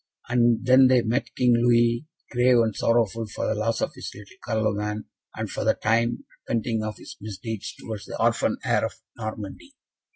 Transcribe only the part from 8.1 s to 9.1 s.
orphan heir of